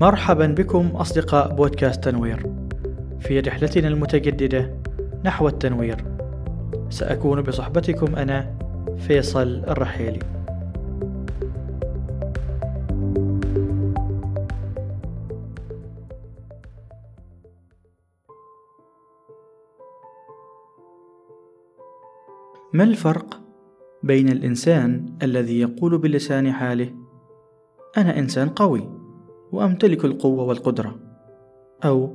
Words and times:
مرحبا 0.00 0.46
بكم 0.46 0.86
أصدقاء 0.86 1.54
بودكاست 1.54 2.04
تنوير. 2.04 2.46
في 3.20 3.40
رحلتنا 3.40 3.88
المتجددة 3.88 4.74
نحو 5.24 5.48
التنوير. 5.48 6.04
سأكون 6.90 7.42
بصحبتكم 7.42 8.16
أنا 8.16 8.58
فيصل 8.98 9.64
الرحيلي. 9.68 10.18
ما 22.72 22.84
الفرق 22.84 23.40
بين 24.02 24.28
الإنسان 24.28 25.06
الذي 25.22 25.60
يقول 25.60 25.98
بلسان 25.98 26.52
حاله؟ 26.52 26.94
أنا 27.96 28.18
إنسان 28.18 28.48
قوي. 28.48 29.05
وأمتلك 29.52 30.04
القوة 30.04 30.44
والقدرة. 30.44 30.96
أو 31.84 32.14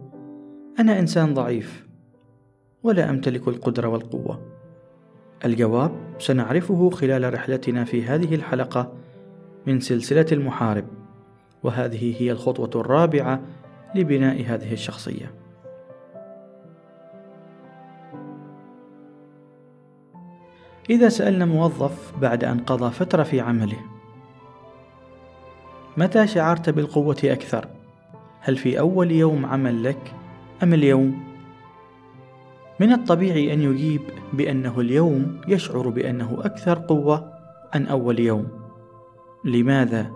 أنا 0.79 0.99
إنسان 0.99 1.33
ضعيف 1.33 1.87
ولا 2.83 3.09
أمتلك 3.09 3.47
القدرة 3.47 3.87
والقوة. 3.87 4.41
الجواب 5.45 5.91
سنعرفه 6.19 6.89
خلال 6.89 7.33
رحلتنا 7.33 7.83
في 7.83 8.03
هذه 8.03 8.35
الحلقة 8.35 8.93
من 9.67 9.79
سلسلة 9.79 10.25
المحارب 10.31 10.85
وهذه 11.63 12.21
هي 12.21 12.31
الخطوة 12.31 12.81
الرابعة 12.81 13.41
لبناء 13.95 14.43
هذه 14.45 14.73
الشخصية. 14.73 15.31
إذا 20.89 21.09
سألنا 21.09 21.45
موظف 21.45 22.13
بعد 22.21 22.43
أن 22.43 22.59
قضى 22.59 22.91
فترة 22.91 23.23
في 23.23 23.39
عمله 23.39 23.90
متى 25.97 26.27
شعرت 26.27 26.69
بالقوة 26.69 27.17
أكثر؟ 27.23 27.67
هل 28.39 28.57
في 28.57 28.79
أول 28.79 29.11
يوم 29.11 29.45
عمل 29.45 29.83
لك 29.83 30.13
أم 30.63 30.73
اليوم؟ 30.73 31.23
من 32.79 32.93
الطبيعي 32.93 33.53
أن 33.53 33.61
يجيب 33.61 34.01
بأنه 34.33 34.79
اليوم 34.79 35.41
يشعر 35.47 35.89
بأنه 35.89 36.37
أكثر 36.41 36.79
قوة 36.79 37.33
عن 37.73 37.87
أول 37.87 38.19
يوم. 38.19 38.47
لماذا؟ 39.45 40.11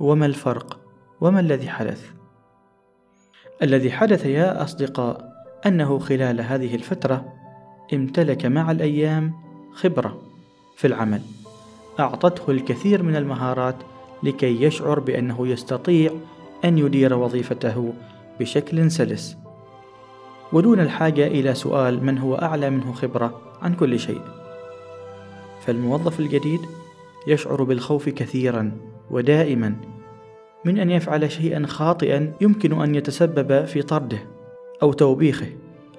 وما 0.00 0.26
الفرق؟ 0.26 0.80
وما 1.20 1.40
الذي 1.40 1.68
حدث؟ 1.68 2.10
الذي 3.62 3.90
حدث 3.92 4.26
يا 4.26 4.62
أصدقاء 4.62 5.32
أنه 5.66 5.98
خلال 5.98 6.40
هذه 6.40 6.74
الفترة 6.74 7.32
امتلك 7.94 8.46
مع 8.46 8.70
الأيام 8.70 9.34
خبرة 9.72 10.22
في 10.76 10.86
العمل 10.86 11.20
أعطته 12.00 12.50
الكثير 12.50 13.02
من 13.02 13.16
المهارات 13.16 13.76
لكي 14.22 14.62
يشعر 14.62 15.00
بأنه 15.00 15.48
يستطيع 15.48 16.10
أن 16.64 16.78
يدير 16.78 17.14
وظيفته 17.14 17.94
بشكل 18.40 18.90
سلس. 18.90 19.36
ودون 20.52 20.80
الحاجة 20.80 21.26
إلى 21.26 21.54
سؤال 21.54 22.04
من 22.04 22.18
هو 22.18 22.34
أعلى 22.34 22.70
منه 22.70 22.92
خبرة 22.92 23.40
عن 23.62 23.74
كل 23.74 23.98
شيء. 23.98 24.20
فالموظف 25.66 26.20
الجديد 26.20 26.60
يشعر 27.26 27.62
بالخوف 27.62 28.08
كثيرا 28.08 28.72
ودائما 29.10 29.76
من 30.64 30.78
أن 30.78 30.90
يفعل 30.90 31.30
شيئا 31.32 31.66
خاطئا 31.66 32.32
يمكن 32.40 32.82
أن 32.82 32.94
يتسبب 32.94 33.64
في 33.64 33.82
طرده 33.82 34.18
أو 34.82 34.92
توبيخه 34.92 35.46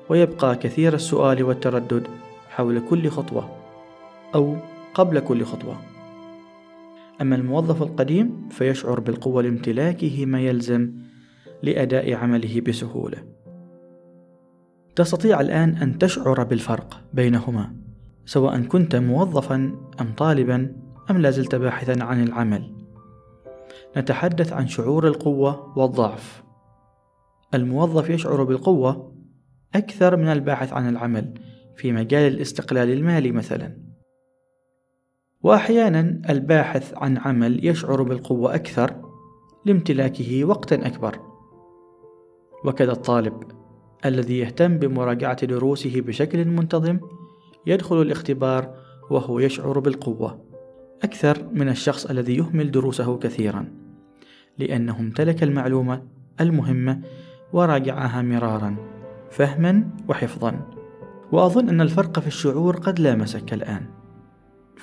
ويبقى 0.10 0.56
كثير 0.56 0.94
السؤال 0.94 1.44
والتردد 1.44 2.08
حول 2.50 2.82
كل 2.90 3.10
خطوة 3.10 3.50
أو 4.36 4.56
قبل 4.94 5.20
كل 5.20 5.44
خطوة. 5.44 5.93
أما 7.22 7.36
الموظف 7.36 7.82
القديم 7.82 8.50
فيشعر 8.50 9.00
بالقوة 9.00 9.44
لامتلاكه 9.44 10.26
ما 10.26 10.42
يلزم 10.42 10.94
لأداء 11.64 12.14
عمله 12.14 12.62
بسهولة. 12.62 13.18
تستطيع 14.96 15.42
الآن 15.42 15.70
أن 15.70 15.98
تشعر 15.98 16.44
بالفرق 16.44 17.02
بينهما، 17.14 17.76
سواء 18.26 18.62
كنت 18.62 18.96
موظفا 18.96 19.56
أم 20.02 20.14
طالبا 20.18 20.76
أم 21.12 21.18
لازلت 21.18 21.56
باحثا 21.56 22.04
عن 22.04 22.24
العمل. 22.24 22.74
نتحدث 23.98 24.54
عن 24.54 24.68
شعور 24.68 25.08
القوة 25.08 25.78
والضعف. 25.78 26.44
الموظف 27.54 28.10
يشعر 28.10 28.44
بالقوة 28.44 29.14
أكثر 29.76 30.18
من 30.18 30.28
الباحث 30.28 30.74
عن 30.74 30.90
العمل 30.90 31.34
في 31.76 31.92
مجال 31.92 32.34
الاستقلال 32.34 32.90
المالي 32.90 33.32
مثلا. 33.32 33.93
وأحيانا 35.44 36.22
الباحث 36.30 36.94
عن 36.98 37.18
عمل 37.18 37.66
يشعر 37.66 38.04
بالقوة 38.04 38.56
أكثر 38.56 38.94
لامتلاكه 39.66 40.46
وقتا 40.46 40.76
أكبر. 40.76 41.20
وكذا 42.66 42.92
الطالب 42.92 43.44
الذي 44.06 44.40
يهتم 44.40 44.78
بمراجعة 44.78 45.46
دروسه 45.46 46.02
بشكل 46.02 46.46
منتظم 46.46 47.00
يدخل 47.66 48.02
الاختبار 48.02 48.76
وهو 49.10 49.40
يشعر 49.40 49.80
بالقوة 49.80 50.42
أكثر 51.04 51.38
من 51.52 51.70
الشخص 51.70 52.06
الذي 52.06 52.38
يهمل 52.38 52.72
دروسه 52.72 53.18
كثيرا 53.18 53.66
لأنه 54.58 55.00
امتلك 55.00 55.44
المعلومة 55.44 56.04
المهمة 56.42 57.02
وراجعها 57.54 58.22
مرارا 58.22 58.76
فهما 59.32 59.90
وحفظا. 60.10 60.70
وأظن 61.32 61.70
أن 61.70 61.82
الفرق 61.82 62.20
في 62.20 62.28
الشعور 62.28 62.76
قد 62.78 63.00
لامسك 63.00 63.54
الآن. 63.54 64.03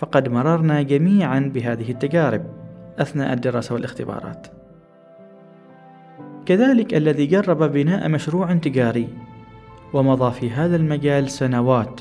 فقد 0.01 0.29
مررنا 0.29 0.83
جميعا 0.83 1.41
بهذه 1.55 1.91
التجارب 1.91 2.47
أثناء 2.99 3.33
الدراسة 3.33 3.75
والاختبارات. 3.75 4.47
كذلك 6.47 6.95
الذي 6.95 7.27
جرب 7.27 7.73
بناء 7.73 8.09
مشروع 8.09 8.55
تجاري 8.55 9.09
ومضى 9.93 10.33
في 10.33 10.51
هذا 10.51 10.77
المجال 10.77 11.31
سنوات 11.31 12.01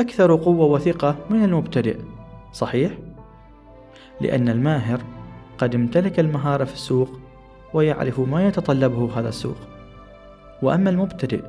أكثر 0.00 0.34
قوة 0.34 0.66
وثقة 0.66 1.16
من 1.30 1.44
المبتدئ، 1.44 1.98
صحيح؟ 2.52 2.92
لأن 4.20 4.48
الماهر 4.48 5.00
قد 5.58 5.74
امتلك 5.74 6.20
المهارة 6.20 6.64
في 6.64 6.72
السوق 6.72 7.20
ويعرف 7.74 8.20
ما 8.20 8.46
يتطلبه 8.46 9.18
هذا 9.20 9.28
السوق، 9.28 9.58
وأما 10.62 10.90
المبتدئ 10.90 11.44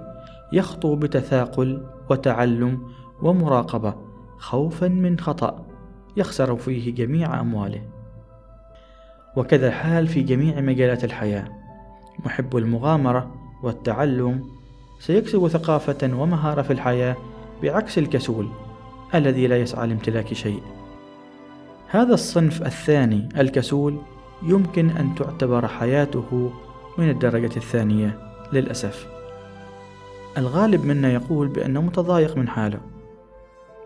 يخطو 0.54 0.96
بتثاقل 0.96 1.86
وتعلم 2.10 2.88
ومراقبة 3.22 4.09
خوفا 4.40 4.88
من 4.88 5.20
خطأ 5.20 5.66
يخسر 6.18 6.56
فيه 6.56 6.96
جميع 6.96 7.40
أمواله. 7.40 7.82
وكذا 9.36 9.68
الحال 9.68 10.08
في 10.08 10.22
جميع 10.22 10.62
مجالات 10.62 11.04
الحياة. 11.04 11.48
محب 12.26 12.58
المغامرة 12.58 13.36
والتعلم 13.64 14.44
سيكسب 15.00 15.48
ثقافة 15.48 16.14
ومهارة 16.14 16.62
في 16.62 16.74
الحياة 16.74 17.16
بعكس 17.64 17.98
الكسول 17.98 18.48
الذي 19.16 19.48
لا 19.48 19.58
يسعى 19.58 19.88
لامتلاك 19.88 20.34
شيء. 20.34 20.62
هذا 21.88 22.14
الصنف 22.14 22.62
الثاني 22.62 23.30
الكسول 23.38 23.98
يمكن 24.44 24.90
أن 24.90 25.16
تعتبر 25.16 25.68
حياته 25.68 26.52
من 26.98 27.10
الدرجة 27.10 27.58
الثانية 27.58 28.20
للأسف. 28.54 29.08
الغالب 30.38 30.86
منا 30.86 31.14
يقول 31.14 31.48
بأنه 31.48 31.82
متضايق 31.82 32.38
من 32.38 32.48
حاله. 32.48 32.80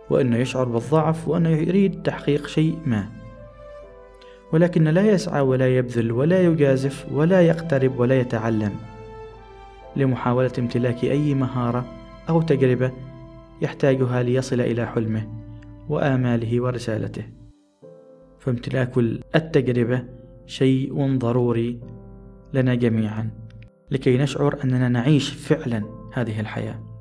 وأنه 0.09 0.37
يشعر 0.37 0.63
بالضعف 0.63 1.27
وأنه 1.27 1.49
يريد 1.49 2.01
تحقيق 2.01 2.47
شيء 2.47 2.77
ما. 2.85 3.07
ولكن 4.53 4.83
لا 4.83 5.07
يسعى 5.07 5.41
ولا 5.41 5.77
يبذل 5.77 6.11
ولا 6.11 6.41
يجازف 6.41 7.05
ولا 7.11 7.41
يقترب 7.41 7.99
ولا 7.99 8.19
يتعلم. 8.19 8.71
لمحاولة 9.95 10.51
امتلاك 10.59 11.03
أي 11.03 11.33
مهارة 11.33 11.85
أو 12.29 12.41
تجربة 12.41 12.91
يحتاجها 13.61 14.23
ليصل 14.23 14.61
إلى 14.61 14.85
حلمه 14.85 15.27
وآماله 15.89 16.61
ورسالته. 16.61 17.23
فامتلاك 18.39 18.97
التجربة 19.35 20.03
شيء 20.45 21.17
ضروري 21.17 21.79
لنا 22.53 22.75
جميعا 22.75 23.29
لكي 23.91 24.17
نشعر 24.17 24.57
أننا 24.63 24.89
نعيش 24.89 25.29
فعلا 25.29 25.83
هذه 26.13 26.39
الحياة. 26.39 26.92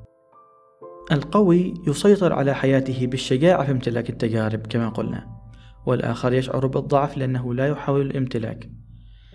القوي 1.11 1.73
يسيطر 1.87 2.33
على 2.33 2.53
حياته 2.55 3.07
بالشجاعة 3.07 3.65
في 3.65 3.71
امتلاك 3.71 4.09
التجارب 4.09 4.67
كما 4.67 4.89
قلنا 4.89 5.43
والآخر 5.85 6.33
يشعر 6.33 6.67
بالضعف 6.67 7.17
لأنه 7.17 7.53
لا 7.53 7.67
يحاول 7.67 8.01
الامتلاك. 8.01 8.69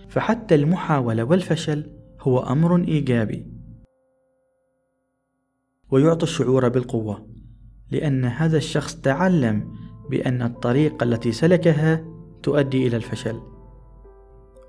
فحتى 0.09 0.55
المحاولة 0.55 1.25
والفشل 1.25 1.91
هو 2.21 2.39
أمر 2.39 2.77
إيجابي. 2.77 3.47
ويعطي 5.91 6.23
الشعور 6.23 6.69
بالقوة 6.69 7.29
لأن 7.91 8.25
هذا 8.25 8.57
الشخص 8.57 8.97
تعلم 8.97 9.75
بأن 10.11 10.43
الطريقة 10.43 11.05
التي 11.05 11.33
سلكها 11.33 12.05
تؤدي 12.43 12.87
إلى 12.87 12.97
الفشل 12.97 13.41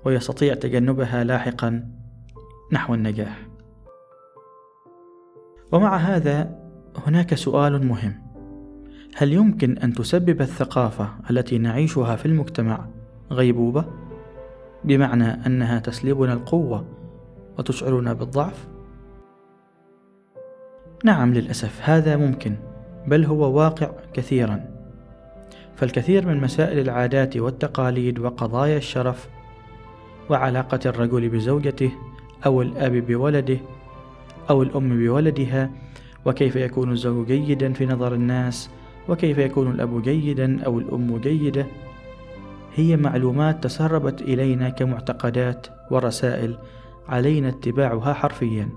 ويستطيع 0.04 0.54
تجنبها 0.54 1.24
لاحقا 1.24 1.90
نحو 2.72 2.94
النجاح. 2.94 3.48
ومع 5.72 5.96
هذا 5.96 6.59
هناك 7.06 7.34
سؤال 7.34 7.86
مهم. 7.86 8.14
هل 9.16 9.32
يمكن 9.32 9.78
أن 9.78 9.92
تسبب 9.92 10.40
الثقافة 10.40 11.10
التي 11.30 11.58
نعيشها 11.58 12.16
في 12.16 12.26
المجتمع 12.26 12.86
غيبوبة؟ 13.30 13.84
بمعنى 14.84 15.46
أنها 15.46 15.78
تسلبنا 15.78 16.32
القوة 16.32 16.84
وتشعرنا 17.58 18.12
بالضعف؟ 18.12 18.68
نعم 21.04 21.34
للأسف 21.34 21.80
هذا 21.82 22.16
ممكن 22.16 22.56
بل 23.06 23.24
هو 23.24 23.58
واقع 23.58 23.90
كثيرا. 24.12 24.64
فالكثير 25.76 26.26
من 26.26 26.40
مسائل 26.40 26.78
العادات 26.78 27.36
والتقاليد 27.36 28.18
وقضايا 28.18 28.76
الشرف 28.76 29.28
وعلاقة 30.30 30.80
الرجل 30.86 31.28
بزوجته 31.28 31.92
أو 32.46 32.62
الأب 32.62 32.92
بولده 32.92 33.58
أو 34.50 34.62
الأم 34.62 34.98
بولدها 34.98 35.70
وكيف 36.26 36.56
يكون 36.56 36.92
الزوج 36.92 37.26
جيدا 37.26 37.72
في 37.72 37.86
نظر 37.86 38.14
الناس 38.14 38.70
وكيف 39.08 39.38
يكون 39.38 39.70
الأب 39.70 40.02
جيدا 40.02 40.62
أو 40.62 40.78
الأم 40.78 41.18
جيدة. 41.18 41.66
هي 42.74 42.96
معلومات 42.96 43.64
تسربت 43.64 44.22
إلينا 44.22 44.68
كمعتقدات 44.68 45.66
ورسائل 45.90 46.58
علينا 47.08 47.48
اتباعها 47.48 48.12
حرفيا. 48.12 48.68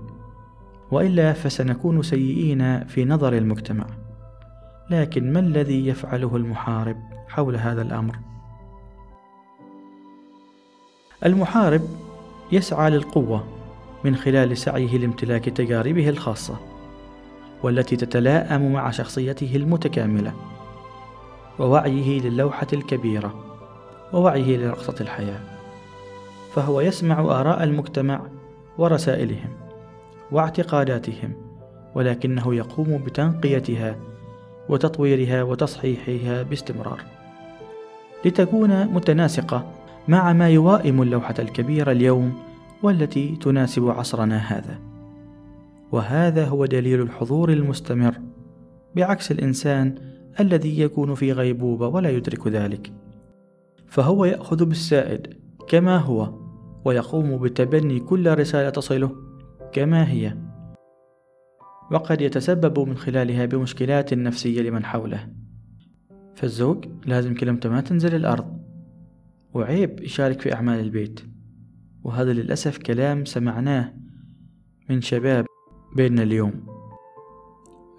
وإلا 0.90 1.32
فسنكون 1.32 2.02
سيئين 2.02 2.84
في 2.84 3.04
نظر 3.04 3.32
المجتمع. 3.32 3.86
لكن 4.90 5.32
ما 5.32 5.40
الذي 5.40 5.86
يفعله 5.86 6.36
المحارب 6.36 6.96
حول 7.28 7.56
هذا 7.56 7.82
الأمر؟ 7.82 8.16
المحارب 11.24 11.82
يسعى 12.52 12.90
للقوة 12.90 13.44
من 14.04 14.16
خلال 14.16 14.56
سعيه 14.56 14.98
لامتلاك 14.98 15.44
تجاربه 15.44 16.08
الخاصة. 16.08 16.73
والتي 17.64 17.96
تتلائم 17.96 18.72
مع 18.72 18.90
شخصيته 18.90 19.56
المتكاملة 19.56 20.32
ووعيه 21.58 22.20
للوحه 22.20 22.66
الكبيرة 22.72 23.34
ووعيه 24.12 24.56
لرقصة 24.56 24.94
الحياة 25.00 25.40
فهو 26.54 26.80
يسمع 26.80 27.20
آراء 27.20 27.64
المجتمع 27.64 28.20
ورسائلهم 28.78 29.48
واعتقاداتهم 30.32 31.32
ولكنه 31.94 32.54
يقوم 32.54 32.98
بتنقيتها 33.06 33.96
وتطويرها 34.68 35.42
وتصحيحها 35.42 36.42
باستمرار. 36.42 37.00
لتكون 38.24 38.84
متناسقة 38.86 39.66
مع 40.08 40.32
ما 40.32 40.48
يوائم 40.48 41.02
اللوحة 41.02 41.34
الكبيرة 41.38 41.92
اليوم 41.92 42.34
والتي 42.82 43.36
تناسب 43.36 43.88
عصرنا 43.88 44.36
هذا. 44.36 44.93
وهذا 45.94 46.44
هو 46.44 46.66
دليل 46.66 47.02
الحضور 47.02 47.52
المستمر. 47.52 48.18
بعكس 48.96 49.32
الإنسان 49.32 49.94
الذي 50.40 50.80
يكون 50.80 51.14
في 51.14 51.32
غيبوبة 51.32 51.88
ولا 51.88 52.10
يدرك 52.10 52.48
ذلك. 52.48 52.92
فهو 53.86 54.24
يأخذ 54.24 54.64
بالسائد 54.64 55.34
كما 55.68 55.96
هو 55.96 56.38
ويقوم 56.84 57.38
بتبني 57.38 58.00
كل 58.00 58.38
رسالة 58.38 58.70
تصله 58.70 59.12
كما 59.72 60.10
هي. 60.10 60.36
وقد 61.90 62.20
يتسبب 62.20 62.88
من 62.88 62.96
خلالها 62.96 63.46
بمشكلات 63.46 64.14
نفسية 64.14 64.62
لمن 64.62 64.84
حوله. 64.84 65.28
فالزوج 66.34 66.84
لازم 67.06 67.34
كلمته 67.34 67.68
ما 67.68 67.80
تنزل 67.80 68.14
الأرض. 68.14 68.60
وعيب 69.54 70.00
يشارك 70.00 70.40
في 70.40 70.54
أعمال 70.54 70.80
البيت. 70.80 71.20
وهذا 72.04 72.32
للأسف 72.32 72.78
كلام 72.78 73.24
سمعناه 73.24 73.94
من 74.90 75.00
شباب 75.00 75.46
بيننا 75.94 76.22
اليوم. 76.22 76.66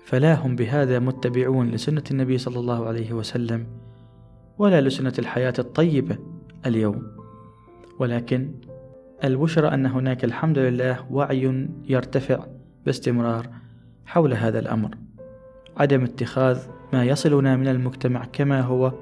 فلا 0.06 0.34
هم 0.34 0.56
بهذا 0.56 1.00
متبعون 1.00 1.70
لسنة 1.70 2.04
النبي 2.12 2.38
صلى 2.38 2.60
الله 2.60 2.88
عليه 2.88 3.14
وسلم 3.14 3.68
ولا 4.58 4.82
لسنة 4.82 5.14
الحياة 5.20 5.54
الطيبة 5.60 6.18
اليوم. 6.66 7.04
ولكن 8.00 8.52
البشرى 9.24 9.68
أن 9.68 9.86
هناك 9.86 10.24
الحمد 10.24 10.60
لله 10.60 11.12
وعي 11.12 11.70
يرتفع 11.90 12.46
باستمرار 12.86 13.50
حول 14.06 14.34
هذا 14.34 14.60
الأمر. 14.60 14.98
عدم 15.78 16.04
اتخاذ 16.04 16.60
ما 16.94 17.06
يصلنا 17.06 17.56
من 17.56 17.68
المجتمع 17.68 18.26
كما 18.26 18.62
هو 18.62 18.94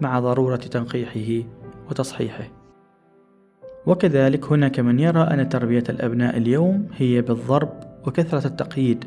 مع 0.00 0.20
ضرورة 0.20 0.56
تنقيحه 0.56 1.48
وتصحيحه. 1.90 2.44
وكذلك 3.86 4.52
هناك 4.52 4.80
من 4.80 4.98
يرى 4.98 5.20
أن 5.20 5.48
تربية 5.48 5.84
الأبناء 5.88 6.36
اليوم 6.36 6.88
هي 6.96 7.22
بالضرب 7.22 7.89
وكثرة 8.06 8.46
التقييد. 8.46 9.04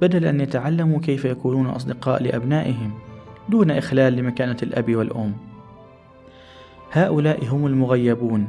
بدل 0.00 0.24
أن 0.24 0.40
يتعلموا 0.40 1.00
كيف 1.00 1.24
يكونون 1.24 1.66
أصدقاء 1.66 2.22
لأبنائهم 2.22 2.92
دون 3.48 3.70
إخلال 3.70 4.12
لمكانة 4.12 4.56
الأب 4.62 4.96
والأم. 4.96 5.32
هؤلاء 6.92 7.44
هم 7.44 7.66
المغيبون 7.66 8.48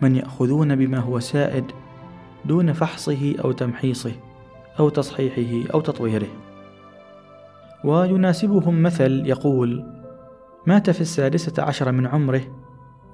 من 0.00 0.16
يأخذون 0.16 0.76
بما 0.76 0.98
هو 0.98 1.20
سائد 1.20 1.64
دون 2.44 2.72
فحصه 2.72 3.34
أو 3.44 3.52
تمحيصه 3.52 4.12
أو 4.80 4.88
تصحيحه 4.88 5.72
أو 5.74 5.80
تطويره. 5.80 6.28
ويناسبهم 7.84 8.82
مثل 8.82 9.26
يقول 9.26 9.84
مات 10.66 10.90
في 10.90 11.00
السادسة 11.00 11.62
عشر 11.62 11.92
من 11.92 12.06
عمره 12.06 12.42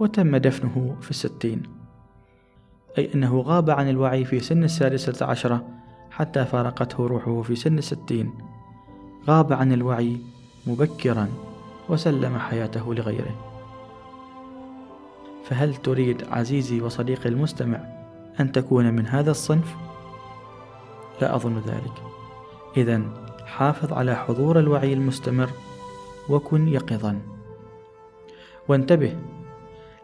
وتم 0.00 0.36
دفنه 0.36 0.96
في 1.00 1.10
الستين. 1.10 1.62
أي 2.98 3.10
أنه 3.14 3.40
غاب 3.40 3.70
عن 3.70 3.88
الوعي 3.88 4.24
في 4.24 4.40
سن 4.40 4.64
السادسة 4.64 5.26
عشرة 5.26 5.64
حتى 6.10 6.44
فارقته 6.44 7.06
روحه 7.06 7.42
في 7.42 7.56
سن 7.56 7.78
الستين 7.78 8.34
غاب 9.28 9.52
عن 9.52 9.72
الوعي 9.72 10.16
مبكرا 10.66 11.28
وسلم 11.88 12.38
حياته 12.38 12.94
لغيره. 12.94 13.34
فهل 15.44 15.74
تريد 15.74 16.24
عزيزي 16.30 16.80
وصديقي 16.80 17.28
المستمع 17.28 17.80
أن 18.40 18.52
تكون 18.52 18.94
من 18.94 19.06
هذا 19.06 19.30
الصنف؟ 19.30 19.76
لا 21.22 21.36
أظن 21.36 21.58
ذلك. 21.58 22.02
إذا 22.76 23.02
حافظ 23.46 23.92
على 23.92 24.16
حضور 24.16 24.58
الوعي 24.58 24.92
المستمر 24.92 25.50
وكن 26.28 26.68
يقظا. 26.68 27.18
وانتبه 28.68 29.16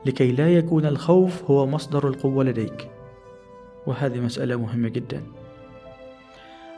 لكي 0.06 0.32
لا 0.32 0.54
يكون 0.54 0.87
الخوف 0.87 1.50
هو 1.50 1.66
مصدر 1.66 2.08
القوة 2.08 2.44
لديك. 2.44 2.90
وهذه 3.87 4.20
مسألة 4.20 4.56
مهمة 4.56 4.88
جدا. 4.88 5.22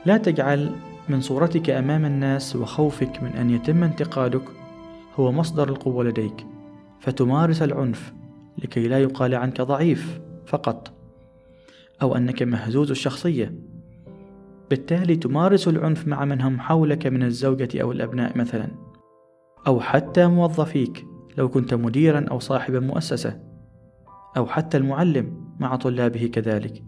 لا 0.06 0.16
تجعل 0.16 0.70
من 1.08 1.20
صورتك 1.20 1.70
أمام 1.70 2.04
الناس 2.04 2.56
وخوفك 2.56 3.22
من 3.22 3.30
أن 3.30 3.50
يتم 3.50 3.84
انتقادك 3.84 4.44
هو 5.16 5.32
مصدر 5.32 5.68
القوة 5.68 6.04
لديك. 6.04 6.46
فتمارس 7.00 7.62
العنف 7.62 8.12
لكي 8.58 8.88
لا 8.88 8.98
يقال 8.98 9.34
عنك 9.34 9.60
ضعيف 9.60 10.20
فقط 10.46 10.92
أو 12.02 12.16
أنك 12.16 12.42
مهزوز 12.42 12.90
الشخصية. 12.90 13.54
بالتالي 14.70 15.16
تمارس 15.16 15.68
العنف 15.68 16.06
مع 16.06 16.24
من 16.24 16.40
هم 16.40 16.60
حولك 16.60 17.06
من 17.06 17.22
الزوجة 17.22 17.82
أو 17.82 17.92
الأبناء 17.92 18.38
مثلا 18.38 18.68
أو 19.66 19.80
حتى 19.80 20.26
موظفيك. 20.26 21.06
لو 21.38 21.48
كنت 21.48 21.74
مديرا 21.74 22.26
أو 22.30 22.38
صاحب 22.38 22.74
مؤسسة 22.74 23.40
أو 24.36 24.46
حتى 24.46 24.76
المعلم 24.76 25.54
مع 25.58 25.76
طلابه 25.76 26.26
كذلك. 26.26 26.84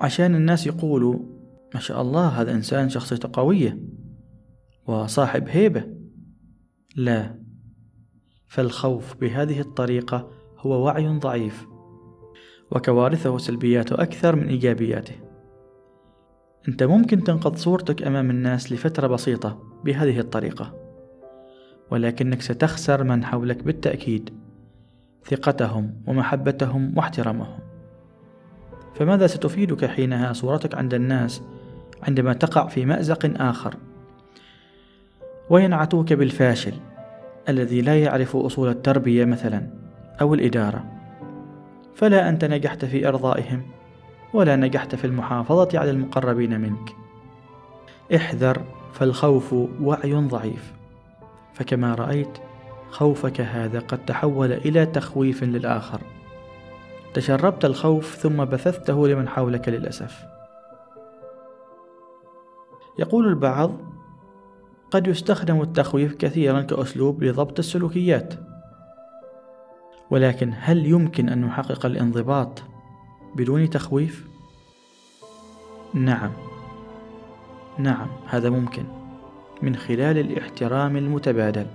عشان 0.00 0.34
الناس 0.34 0.66
يقولوا 0.66 1.18
ما 1.74 1.80
شاء 1.80 2.02
الله 2.02 2.28
هذا 2.28 2.52
إنسان 2.52 2.88
شخصيته 2.88 3.30
قوية 3.32 3.78
وصاحب 4.86 5.48
هيبة. 5.48 5.84
لا 6.96 7.42
فالخوف 8.46 9.14
بهذه 9.14 9.60
الطريقة 9.60 10.30
هو 10.58 10.84
وعي 10.84 11.18
ضعيف 11.18 11.66
وكوارثه 12.70 13.38
سلبياته 13.38 14.02
أكثر 14.02 14.36
من 14.36 14.48
إيجابياته. 14.48 15.14
أنت 16.68 16.82
ممكن 16.82 17.24
تنقض 17.24 17.56
صورتك 17.56 18.02
أمام 18.02 18.30
الناس 18.30 18.72
لفترة 18.72 19.06
بسيطة 19.06 19.62
بهذه 19.84 20.20
الطريقة. 20.20 20.81
ولكنك 21.90 22.42
ستخسر 22.42 23.04
من 23.04 23.24
حولك 23.24 23.62
بالتأكيد 23.62 24.30
ثقتهم 25.24 25.94
ومحبتهم 26.06 26.92
واحترامهم. 26.96 27.58
فماذا 28.94 29.26
ستفيدك 29.26 29.84
حينها 29.84 30.32
صورتك 30.32 30.74
عند 30.74 30.94
الناس 30.94 31.42
عندما 32.02 32.32
تقع 32.32 32.66
في 32.66 32.86
مأزق 32.86 33.30
آخر؟ 33.36 33.76
وينعتوك 35.50 36.12
بالفاشل 36.12 36.72
الذي 37.48 37.80
لا 37.80 38.02
يعرف 38.02 38.36
أصول 38.36 38.68
التربية 38.68 39.24
مثلا 39.24 39.66
أو 40.20 40.34
الإدارة. 40.34 40.84
فلا 41.94 42.28
أنت 42.28 42.44
نجحت 42.44 42.84
في 42.84 43.08
إرضائهم 43.08 43.62
ولا 44.34 44.56
نجحت 44.56 44.94
في 44.94 45.04
المحافظة 45.04 45.78
على 45.78 45.90
المقربين 45.90 46.60
منك. 46.60 46.96
احذر 48.16 48.62
فالخوف 48.92 49.52
وعي 49.80 50.14
ضعيف. 50.14 50.72
فكما 51.54 51.94
رأيت 51.94 52.38
خوفك 52.90 53.40
هذا 53.40 53.78
قد 53.78 54.04
تحول 54.04 54.52
إلى 54.52 54.86
تخويف 54.86 55.44
للآخر. 55.44 56.00
تشربت 57.14 57.64
الخوف 57.64 58.14
ثم 58.14 58.44
بثثته 58.44 59.08
لمن 59.08 59.28
حولك 59.28 59.68
للأسف. 59.68 60.24
يقول 62.98 63.28
البعض 63.28 63.72
قد 64.90 65.06
يستخدم 65.06 65.62
التخويف 65.62 66.14
كثيرا 66.14 66.62
كأسلوب 66.62 67.22
لضبط 67.22 67.58
السلوكيات. 67.58 68.34
ولكن 70.10 70.52
هل 70.58 70.86
يمكن 70.86 71.28
أن 71.28 71.40
نحقق 71.44 71.86
الانضباط 71.86 72.62
بدون 73.34 73.70
تخويف؟ 73.70 74.26
نعم. 75.94 76.32
نعم 77.78 78.08
هذا 78.26 78.50
ممكن. 78.50 79.01
من 79.62 79.76
خلال 79.76 80.18
الاحترام 80.18 80.96
المتبادل 80.96 81.66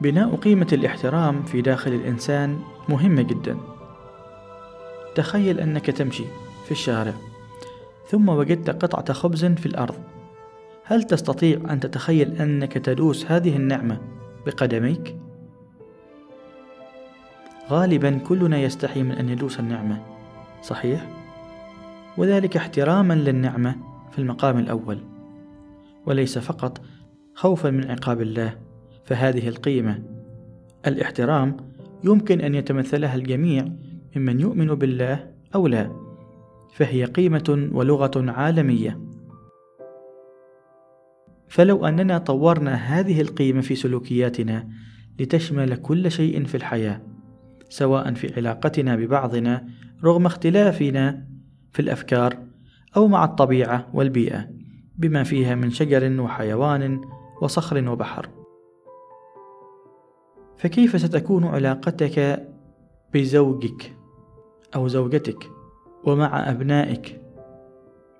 بناء 0.00 0.36
قيمة 0.36 0.66
الاحترام 0.72 1.42
في 1.42 1.62
داخل 1.62 1.92
الإنسان 1.92 2.58
مهمة 2.88 3.22
جدا 3.22 3.56
تخيل 5.14 5.60
أنك 5.60 5.86
تمشي 5.86 6.24
في 6.64 6.70
الشارع 6.70 7.14
ثم 8.08 8.28
وجدت 8.28 8.70
قطعة 8.70 9.12
خبز 9.12 9.44
في 9.44 9.66
الأرض 9.66 9.94
هل 10.84 11.02
تستطيع 11.02 11.60
أن 11.70 11.80
تتخيل 11.80 12.42
أنك 12.42 12.72
تدوس 12.72 13.26
هذه 13.26 13.56
النعمة 13.56 14.00
بقدميك؟ 14.46 15.16
غالبا 17.70 18.18
كلنا 18.28 18.58
يستحي 18.58 19.02
من 19.02 19.12
أن 19.12 19.28
يدوس 19.28 19.60
النعمة 19.60 20.02
صحيح؟ 20.62 21.06
وذلك 22.16 22.56
احتراما 22.56 23.14
للنعمة 23.14 23.76
في 24.12 24.18
المقام 24.18 24.58
الأول 24.58 25.09
وليس 26.06 26.38
فقط 26.38 26.80
خوفا 27.34 27.70
من 27.70 27.90
عقاب 27.90 28.20
الله 28.20 28.58
فهذه 29.04 29.48
القيمة. 29.48 30.02
الاحترام 30.86 31.56
يمكن 32.04 32.40
أن 32.40 32.54
يتمثلها 32.54 33.14
الجميع 33.14 33.64
ممن 34.16 34.40
يؤمن 34.40 34.66
بالله 34.66 35.30
أو 35.54 35.66
لا 35.66 35.90
فهي 36.74 37.04
قيمة 37.04 37.68
ولغة 37.72 38.30
عالمية. 38.30 39.00
فلو 41.48 41.86
أننا 41.86 42.18
طورنا 42.18 42.74
هذه 42.74 43.20
القيمة 43.20 43.60
في 43.60 43.74
سلوكياتنا 43.74 44.68
لتشمل 45.20 45.76
كل 45.76 46.10
شيء 46.10 46.44
في 46.44 46.54
الحياة 46.54 47.00
سواء 47.68 48.14
في 48.14 48.34
علاقتنا 48.36 48.96
ببعضنا 48.96 49.68
رغم 50.04 50.26
اختلافنا 50.26 51.26
في 51.72 51.82
الأفكار 51.82 52.36
أو 52.96 53.08
مع 53.08 53.24
الطبيعة 53.24 53.88
والبيئة. 53.94 54.59
بما 55.00 55.22
فيها 55.22 55.54
من 55.54 55.70
شجر 55.70 56.20
وحيوان 56.20 57.00
وصخر 57.42 57.88
وبحر. 57.88 58.28
فكيف 60.56 61.00
ستكون 61.00 61.44
علاقتك 61.44 62.46
بزوجك 63.14 63.96
أو 64.74 64.88
زوجتك 64.88 65.50
ومع 66.04 66.50
أبنائك 66.50 67.20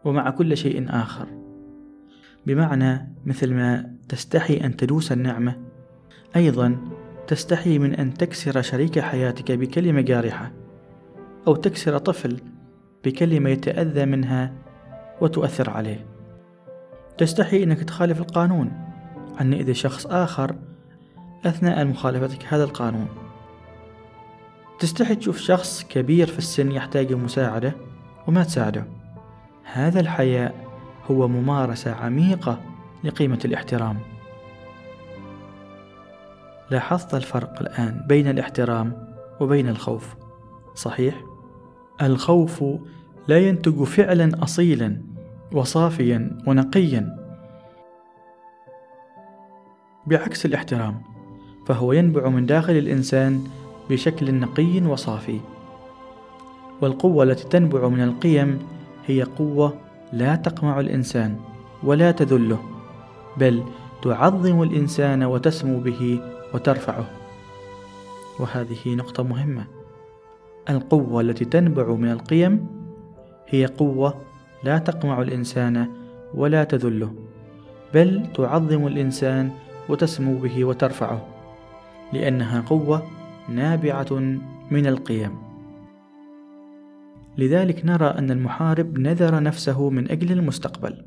ومع 0.04 0.30
كل 0.30 0.56
شيء 0.56 0.86
آخر؟ 0.88 1.26
بمعنى 2.46 3.14
مثل 3.26 3.54
ما 3.54 3.94
تستحي 4.08 4.56
أن 4.56 4.76
تدوس 4.76 5.12
النعمة 5.12 5.56
أيضا 6.36 6.76
تستحي 7.26 7.78
من 7.78 7.94
أن 7.94 8.14
تكسر 8.14 8.62
شريك 8.62 8.98
حياتك 8.98 9.52
بكلمة 9.52 10.00
جارحة 10.00 10.52
أو 11.46 11.56
تكسر 11.56 11.98
طفل 11.98 12.40
بكلمة 13.04 13.50
يتأذى 13.50 14.06
منها 14.06 14.54
وتؤثر 15.20 15.70
عليه. 15.70 16.09
تستحي 17.20 17.62
أنك 17.62 17.82
تخالف 17.82 18.20
القانون 18.20 18.72
عن 19.38 19.54
إذا 19.54 19.72
شخص 19.72 20.06
آخر 20.06 20.54
أثناء 21.44 21.84
مخالفتك 21.84 22.46
هذا 22.48 22.64
القانون. 22.64 23.08
تستحي 24.78 25.14
تشوف 25.14 25.38
شخص 25.38 25.84
كبير 25.84 26.26
في 26.26 26.38
السن 26.38 26.72
يحتاج 26.72 27.12
مساعدة 27.12 27.72
وما 28.26 28.44
تساعده. 28.44 28.84
هذا 29.64 30.00
الحياء 30.00 30.54
هو 31.10 31.28
ممارسة 31.28 31.92
عميقة 31.92 32.60
لقيمة 33.04 33.38
الاحترام. 33.44 33.98
لاحظت 36.70 37.14
الفرق 37.14 37.60
الآن 37.60 38.04
بين 38.08 38.28
الاحترام 38.28 39.14
وبين 39.40 39.68
الخوف 39.68 40.14
صحيح؟ 40.74 41.14
الخوف 42.02 42.64
لا 43.28 43.38
ينتج 43.38 43.82
فعلا 43.82 44.42
أصيلا 44.42 45.09
وصافيا 45.52 46.38
ونقيا. 46.46 47.16
بعكس 50.06 50.46
الاحترام 50.46 51.02
فهو 51.66 51.92
ينبع 51.92 52.28
من 52.28 52.46
داخل 52.46 52.72
الإنسان 52.72 53.44
بشكل 53.90 54.34
نقي 54.34 54.80
وصافي. 54.80 55.40
والقوة 56.80 57.24
التي 57.24 57.48
تنبع 57.48 57.88
من 57.88 58.00
القيم 58.00 58.58
هي 59.06 59.22
قوة 59.22 59.74
لا 60.12 60.36
تقمع 60.36 60.80
الإنسان 60.80 61.36
ولا 61.82 62.10
تذله 62.10 62.58
بل 63.36 63.62
تعظم 64.02 64.62
الإنسان 64.62 65.22
وتسمو 65.22 65.80
به 65.80 66.20
وترفعه. 66.54 67.04
وهذه 68.40 68.94
نقطة 68.94 69.22
مهمة. 69.22 69.66
القوة 70.70 71.20
التي 71.20 71.44
تنبع 71.44 71.94
من 71.94 72.10
القيم 72.10 72.66
هي 73.48 73.66
قوة 73.66 74.29
لا 74.64 74.78
تقمع 74.78 75.22
الإنسان 75.22 75.88
ولا 76.34 76.64
تذله 76.64 77.14
بل 77.94 78.26
تعظم 78.34 78.86
الإنسان 78.86 79.50
وتسمو 79.88 80.38
به 80.38 80.64
وترفعه 80.64 81.26
لأنها 82.12 82.60
قوة 82.60 83.02
نابعة 83.48 84.12
من 84.70 84.86
القيم. 84.86 85.30
لذلك 87.38 87.84
نرى 87.84 88.06
أن 88.06 88.30
المحارب 88.30 88.98
نذر 88.98 89.42
نفسه 89.42 89.90
من 89.90 90.10
أجل 90.10 90.32
المستقبل. 90.32 91.02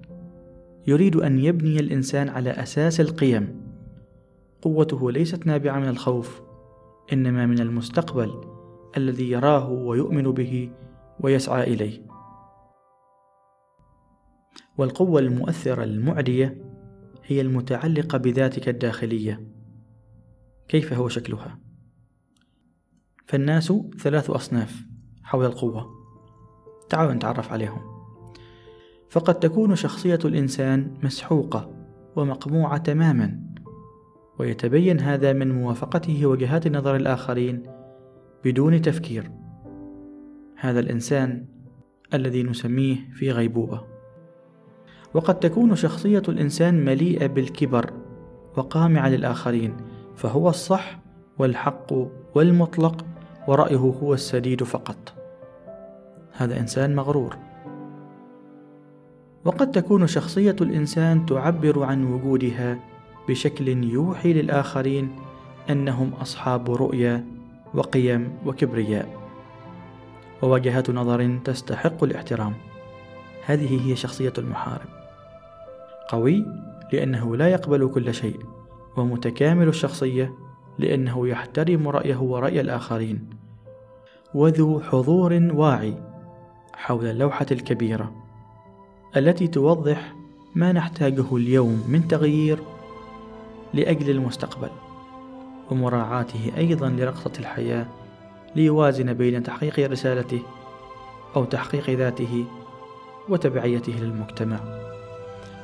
يريد 0.88 1.16
أن 1.16 1.40
يبني 1.40 1.80
الإنسان 1.80 2.30
على 2.30 2.50
أساس 2.50 3.02
القيم. 3.02 3.62
قوته 4.62 5.12
ليست 5.12 5.48
نابعة 5.48 5.80
من 5.80 5.88
الخوف 5.88 6.42
إنما 7.14 7.46
من 7.46 7.60
المستقبل 7.60 8.32
الذي 8.98 9.32
يراه 9.32 9.70
ويؤمن 9.70 10.24
به 10.24 10.70
ويسعى 11.20 11.74
إليه. 11.74 12.13
والقوة 14.78 15.20
المؤثرة 15.20 15.84
المعدية 15.84 16.58
هي 17.24 17.42
المتعلقة 17.42 18.18
بذاتك 18.18 18.70
الداخلية. 18.70 19.48
كيف 20.68 20.94
هو 20.94 21.10
شكلها؟ 21.10 21.60
فالناس 23.26 23.74
ثلاث 24.00 24.30
أصناف 24.30 24.86
حول 25.24 25.46
القوة. 25.46 25.90
تعالوا 26.90 27.14
نتعرف 27.14 27.52
عليهم. 27.52 27.82
فقد 29.10 29.40
تكون 29.40 29.76
شخصية 29.76 30.20
الإنسان 30.26 30.98
مسحوقة 31.04 31.74
ومقموعة 32.16 32.78
تماما 32.78 33.40
ويتبين 34.40 35.00
هذا 35.00 35.34
من 35.34 35.52
موافقته 35.52 36.26
وجهات 36.26 36.68
نظر 36.68 36.96
الآخرين 36.96 37.64
بدون 38.44 38.82
تفكير. 38.82 39.32
هذا 40.56 40.80
الإنسان 40.80 41.48
الذي 42.14 42.44
نسميه 42.44 43.10
في 43.14 43.32
غيبوبة. 43.32 43.93
وقد 45.14 45.40
تكون 45.40 45.76
شخصية 45.76 46.24
الإنسان 46.30 46.86
مليئة 46.86 47.28
بالكبر 47.28 47.94
وقامعة 48.58 49.10
للآخرين 49.10 49.78
فهو 50.16 50.50
الصح 50.50 51.00
والحق 51.40 51.94
والمطلق 52.36 53.06
ورأيه 53.48 53.78
هو 53.78 54.14
السديد 54.14 54.64
فقط. 54.64 55.14
هذا 56.32 56.60
إنسان 56.60 56.96
مغرور. 56.96 57.38
وقد 59.46 59.72
تكون 59.72 60.08
شخصية 60.08 60.56
الإنسان 60.62 61.26
تعبر 61.26 61.84
عن 61.84 62.14
وجودها 62.14 62.80
بشكل 63.30 63.68
يوحي 63.84 64.34
للآخرين 64.34 65.16
أنهم 65.70 66.14
أصحاب 66.14 66.72
رؤية 66.72 67.26
وقيم 67.74 68.38
وكبرياء. 68.46 69.10
ووجهات 70.42 70.90
نظر 70.90 71.40
تستحق 71.46 72.04
الاحترام. 72.04 72.54
هذه 73.46 73.90
هي 73.90 73.96
شخصية 73.96 74.34
المحارب. 74.38 75.03
قوي 76.10 76.46
لأنه 76.94 77.36
لا 77.36 77.48
يقبل 77.48 77.88
كل 77.88 78.14
شيء 78.14 78.40
ومتكامل 78.98 79.68
الشخصية 79.68 80.34
لأنه 80.80 81.28
يحترم 81.28 81.88
رأيه 81.88 82.18
ورأي 82.18 82.62
الآخرين. 82.62 83.30
وذو 84.34 84.82
حضور 84.82 85.50
واعي 85.54 85.98
حول 86.74 87.06
اللوحة 87.06 87.46
الكبيرة 87.52 88.12
التي 89.18 89.48
توضح 89.48 90.16
ما 90.56 90.72
نحتاجه 90.72 91.36
اليوم 91.36 91.84
من 91.88 92.08
تغيير 92.08 92.60
لأجل 93.74 94.10
المستقبل 94.10 94.70
ومراعاته 95.72 96.52
أيضا 96.58 96.90
لرقصة 96.90 97.32
الحياة 97.40 97.86
ليوازن 98.56 99.14
بين 99.14 99.44
تحقيق 99.44 99.92
رسالته 99.92 100.42
أو 101.36 101.46
تحقيق 101.46 101.90
ذاته 101.90 102.46
وتبعيته 103.30 103.94
للمجتمع. 103.94 104.93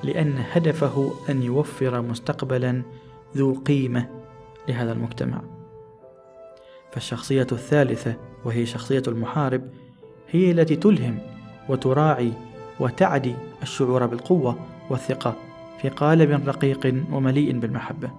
لأن 0.04 0.44
هدفه 0.52 1.14
أن 1.30 1.44
يوفر 1.44 2.02
مستقبلا 2.02 2.82
ذو 3.38 3.54
قيمة 3.54 4.10
لهذا 4.68 4.92
المجتمع. 4.92 5.42
فالشخصية 6.92 7.48
الثالثة 7.52 8.16
وهي 8.46 8.66
شخصية 8.66 9.04
المحارب 9.08 9.70
هي 10.30 10.52
التي 10.52 10.76
تلهم 10.76 11.20
وتراعي 11.70 12.32
وتعدي 12.80 13.36
الشعور 13.62 14.06
بالقوة 14.06 14.60
والثقة 14.90 15.36
في 15.82 15.90
قالب 15.90 16.48
رقيق 16.48 17.04
ومليء 17.12 17.60
بالمحبة. 17.60 18.12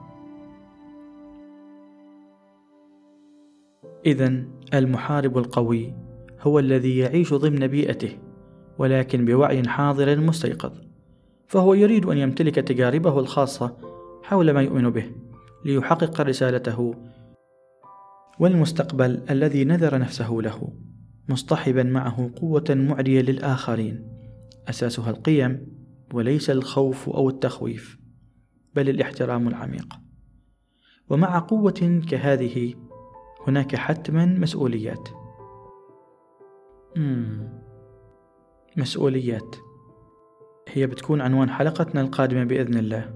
إذا 4.06 4.42
المحارب 4.74 5.38
القوي 5.38 5.94
هو 6.40 6.58
الذي 6.58 6.98
يعيش 6.98 7.34
ضمن 7.34 7.66
بيئته 7.66 8.18
ولكن 8.78 9.24
بوعي 9.24 9.68
حاضر 9.68 10.20
مستيقظ. 10.20 10.89
فهو 11.50 11.74
يريد 11.74 12.06
أن 12.06 12.18
يمتلك 12.18 12.54
تجاربه 12.54 13.18
الخاصة 13.18 13.76
حول 14.22 14.50
ما 14.50 14.62
يؤمن 14.62 14.90
به 14.90 15.10
ليحقق 15.64 16.20
رسالته 16.20 16.94
والمستقبل 18.40 19.22
الذي 19.30 19.64
نذر 19.64 19.98
نفسه 19.98 20.30
له 20.30 20.72
مصطحبا 21.28 21.82
معه 21.82 22.30
قوة 22.36 22.64
معدية 22.70 23.20
للآخرين. 23.20 24.06
أساسها 24.68 25.10
القيم 25.10 25.66
وليس 26.14 26.50
الخوف 26.50 27.08
أو 27.08 27.28
التخويف 27.28 27.98
بل 28.74 28.88
الاحترام 28.88 29.48
العميق. 29.48 29.94
ومع 31.10 31.38
قوة 31.38 32.02
كهذه 32.08 32.74
هناك 33.46 33.76
حتما 33.76 34.26
مسؤوليات. 34.26 35.08
مسؤوليات. 38.76 39.56
هي 40.72 40.86
بتكون 40.86 41.20
عنوان 41.20 41.50
حلقتنا 41.50 42.00
القادمة 42.00 42.44
بإذن 42.44 42.78
الله. 42.78 43.10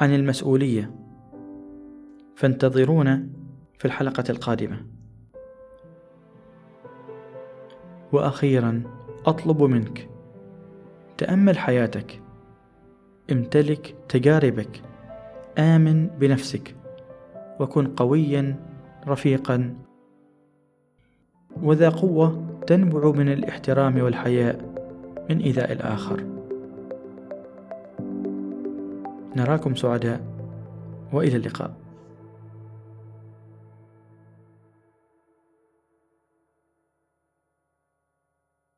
عن 0.00 0.14
المسؤولية. 0.14 0.90
فانتظرونا 2.36 3.26
في 3.78 3.84
الحلقة 3.84 4.24
القادمة. 4.30 4.86
وأخيرا 8.12 8.82
أطلب 9.26 9.62
منك. 9.62 10.08
تأمل 11.18 11.58
حياتك. 11.58 12.22
امتلك 13.32 13.96
تجاربك. 14.08 14.82
آمن 15.58 16.06
بنفسك. 16.06 16.76
وكن 17.60 17.86
قويا 17.86 18.56
رفيقا. 19.08 19.74
وذا 21.62 21.88
قوة 21.88 22.60
تنبع 22.66 23.10
من 23.10 23.28
الاحترام 23.32 24.00
والحياء 24.00 24.74
من 25.30 25.38
إيذاء 25.38 25.72
الآخر. 25.72 26.33
نراكم 29.36 29.74
سعداء 29.74 30.20
وإلى 31.12 31.36
اللقاء. 31.36 31.83